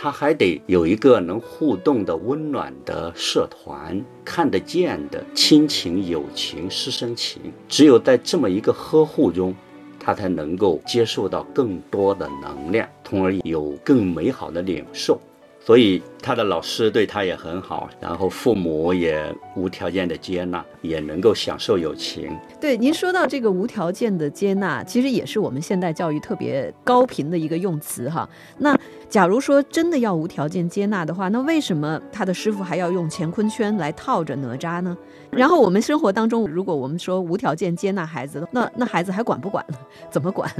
[0.00, 7.42] 他还得有一个能互动的温暖的社团，看得见的亲情、友情、师生情。
[7.68, 9.52] 只有在这么一个呵护中，
[9.98, 15.20] 他才能够接受到更多的能量，从而有更美好的领受。
[15.68, 19.22] 所以他的老师对他也很好，然后父母也
[19.54, 22.34] 无条件的接纳，也能够享受友情。
[22.58, 28.26] 对，您说到这个无条件的接纳，其实也是我们现代教育特别高频的一个用词哈。
[28.56, 28.74] 那
[29.10, 34.96] 假如说真的要无条件接纳的话，那为什么他的师傅还要用乾坤圈来套着哪吒呢？
[35.30, 39.76] 然后我们生活当中，如果我们说无条件接纳孩子，那那孩子还管不管呢？
[40.10, 40.50] 怎么管？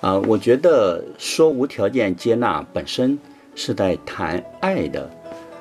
[0.00, 3.18] 啊，我觉得说无条件接纳本身。
[3.54, 5.10] 是在谈爱的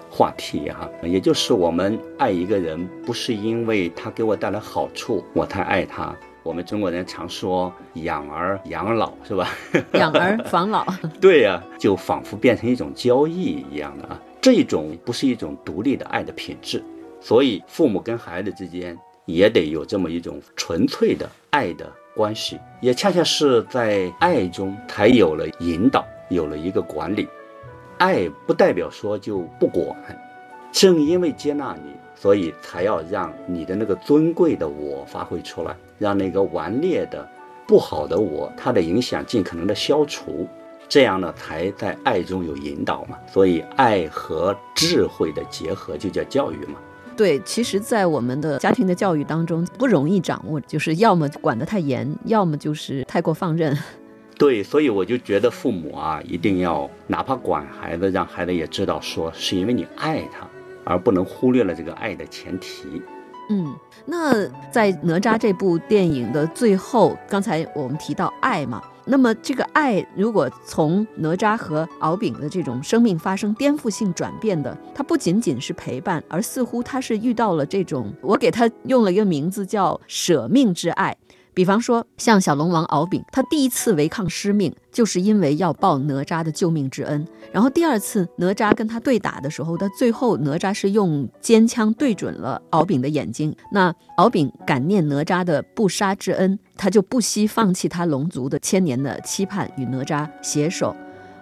[0.10, 6.16] 话题哈，也就是我们爱一个人，不是因为他给我带来好处我才爱他。
[6.44, 9.48] 我们中国人常说养儿养老是吧？
[9.94, 10.86] 养儿防老。
[11.22, 16.84] 对呀，就仿佛变成一种交易一样的啊，这种不是一种独立的爱的品质。
[17.22, 27.26] 所以父母跟孩子之间也得有这么一种纯粹的爱的关系，也恰恰是在爱中才有了引导，有了一个管理。
[27.98, 29.96] 爱不代表说就不管，
[30.72, 37.28] 正因为接纳你，所以才要让你的那个尊贵的我发挥出来，让那个顽劣的、
[37.68, 40.48] 不好的我，它的影响尽可能的消除，
[40.90, 43.18] 这样呢，才在爱中有引导嘛。
[43.32, 46.76] 所以，爱和智慧的结合就叫教育嘛。
[47.16, 53.78] 对，其实，在我们的家庭的教育当中，不容易掌握，就是要么管得太严，要么就是太过放任。
[54.38, 60.48] 对，所以我就觉得父母啊，一定要哪怕管孩子，让孩子也知道说是因为你爱他，
[60.84, 63.02] 而不能忽略了这个爱的前提。
[63.50, 63.76] 嗯，
[64.06, 81.16] 那在哪吒这部电影的最后，刚才我们提到爱嘛，那么这个爱如果从哪吒和敖丙的这种生命发生颠覆性转变的，它不仅仅是陪伴，而似乎他是遇到了这种，我给他用了一个名字叫舍命之爱。
[81.54, 87.26] 比方说，像小龙王敖丙，他第一次违抗师命，就是因为要报哪吒的救命之恩。
[87.52, 93.56] 然后第二次哪吒跟他对打的时候，他最后哪吒是用尖枪对准了敖丙的眼睛。
[93.72, 100.96] 那敖丙感念哪吒的不杀之恩，他就不惜放弃他龙族的千年的期盼，与哪吒携手。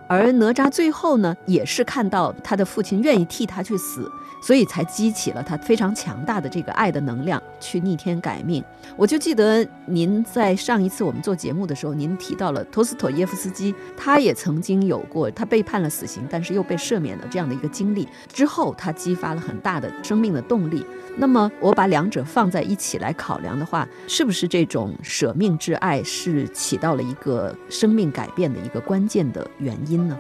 [0.09, 4.11] 而哪吒最后呢，也是看到他的父亲愿意替他去死。
[4.41, 8.63] 所以才激起了他非常强大的这个爱的能量，去逆天改命。
[8.97, 18.07] 我就记得您在上一次我们做节目的时候，您提到了托斯妥耶夫斯基，他也曾经有过他被判了死刑，但是又被赦免的这样的一个经历。
[18.33, 20.85] 之后，他激发了很大的生命的动力。
[21.17, 30.17] 那么，我把两者放在一起来考量的话，是不是这种舍命之爱是起到了一个生命改变的一个关键的原因呢？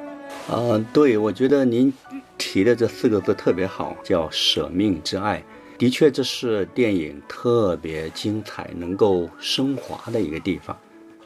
[0.49, 1.93] 嗯，对，我觉得您
[2.41, 5.43] 提的这四个字特别好，叫舍命之爱。
[5.77, 10.75] 的确，这是电影特别精彩、能够升华的一个地方。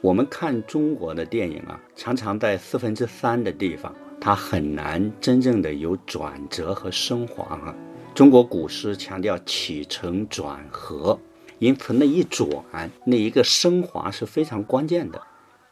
[0.01, 7.74] 我们看中国的电影啊，常常在四分之三的地方，它很难真正的有转折和升华啊。
[8.13, 11.18] 中国古诗强调起承转合，
[11.59, 15.22] 因此那一转，那一个升华是非常关键的。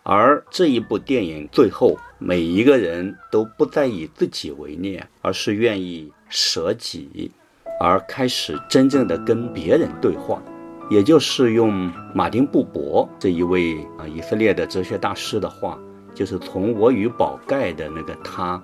[0.04, 7.32] 而这一部电影最后，每一个人都不再以自己为念，而是愿意舍己，
[7.80, 10.44] 而开始真正的跟别人对话。
[10.90, 15.80] 也就是用马丁布伯这一位啊以色列的哲学大师的话，
[16.14, 18.62] 就是从我与宝盖的那个他，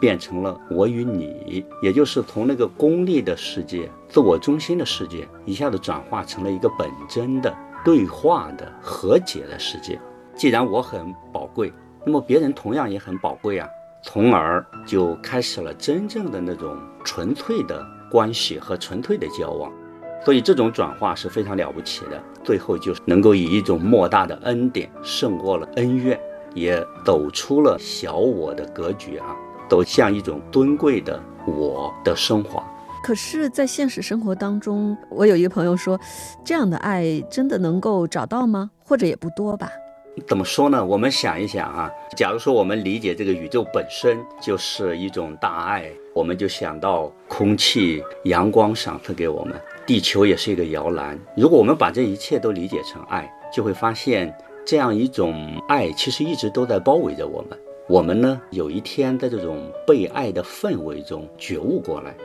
[0.00, 9.98] 变成了我与你，也就是从那个功利的世界、自我中心的世界，一下子转化成了一个本真的对话的和解的世界。
[10.36, 11.72] 既然我很宝贵，
[12.04, 13.66] 那么别人同样也很宝贵啊，
[14.02, 19.72] 从而就开始了真正的那种纯粹的关系和纯粹的交往。
[20.22, 26.20] 所以这种转化是非常了不起的，最后就是能够以一种莫大的恩典胜过了恩怨，
[26.52, 29.34] 也走出了小我的格局啊，
[29.70, 32.62] 走向一种尊贵的我的升华。
[33.02, 35.98] 可是，在现实生活当中，我有一个朋友说，
[36.44, 38.70] 这样的爱真的能够找到吗？
[38.84, 39.70] 或者也不多吧？
[40.24, 40.82] 怎么说呢？
[40.82, 49.54] 我们想一想啊，假如说我们理解这个宇宙本身就是一种大爱，我们就想到空气、阳光赏赐给我们，
[49.86, 51.18] 地球也是一个摇篮。
[51.36, 57.58] 如果我们把这一切都理解成爱，就会发现这样一种爱其实一直都在包围着我们。
[57.86, 62.16] 我们呢，有一天在这种被爱的氛围中觉悟过来，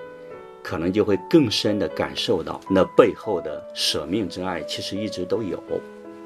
[0.63, 5.61] 可能就会更深地感受到那背后的舍命之爱，其实一直都有。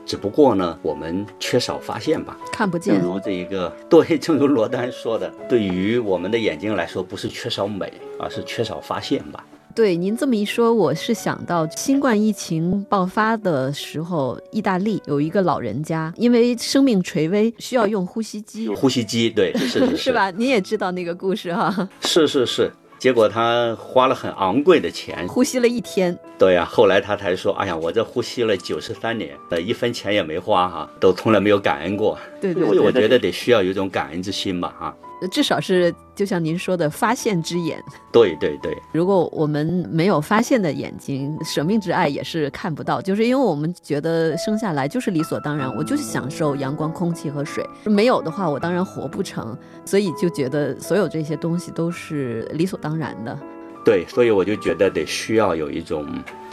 [0.06, 2.96] 只不过呢，我们缺少发现吧，看不见。
[2.96, 9.44] 正如这一个，对，正如罗丹说的，对于我们的眼睛来说，不是缺少美，而是缺少发现吧。
[9.74, 18.70] 对，您这么一说，我是想到新冠疫情爆发的时候，意大利有一个老人家，因为生命垂危，需要用呼吸机。
[18.70, 20.32] 呼吸机，对，是是 是吧？
[20.32, 21.90] 您也知道那个故事哈。
[22.00, 22.72] 是是是。
[23.06, 26.18] 结果他花了很昂贵的钱，呼吸了一天。
[26.40, 32.18] 对呀，后来他才说：“哎呀，我这呼吸了九十三年，呃，一分钱也没花哈，都从来没有感恩过。”
[32.54, 34.96] 对对，所以我觉得得需要有一种感恩之心吧，哈。
[35.32, 37.82] 至少是就像您说的发现之眼。
[38.12, 43.02] 对对对，如果我们没有发现的眼睛，舍命之爱也是看不到。
[43.02, 47.66] 就是因为我们觉得生下来就是理所当然，我就是享受阳光、空气和水。
[47.86, 49.58] 没有的话，我当然活不成。
[49.86, 53.40] 所以就觉得所有这些东西都是理所当然的。
[53.86, 56.06] 对，所以我就觉得得需要有一种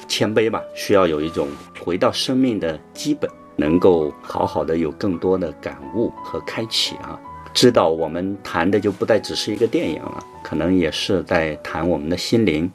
[0.07, 1.49] 谦卑吧，需要有一种
[1.85, 7.19] 回到生命的基本，能够好好的有更多的感悟和开启啊。
[7.55, 12.71] 知道我们谈的就不再只是一个电影了，可能也是在谈我们的心灵，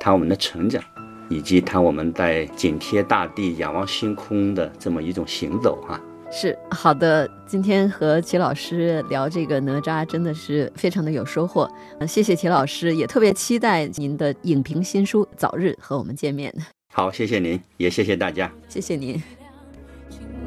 [0.00, 0.82] 谈我们的成长，
[1.28, 6.00] 以及谈我们在紧贴大地、仰望星空的这么一种行走啊。
[6.28, 11.70] 是好的，今天和齐老师聊这个哪吒，真的是非常的有收获。
[12.04, 16.52] 谢谢齐老师，也特别期待您的影评新书早日和我们见面。
[16.92, 19.45] 好，谢谢您，也谢谢大家，谢谢您。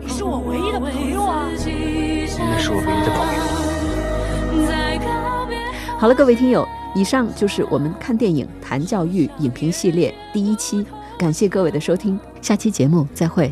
[0.01, 1.47] 你是我唯一的朋友啊！
[1.51, 3.39] 你是我唯一的朋友。
[5.97, 6.65] 好了，各位听友，
[6.95, 10.85] 以上就是我们看电影谈教育影评系列第一期，
[11.17, 13.51] 感谢各位的收听，下期节目再会。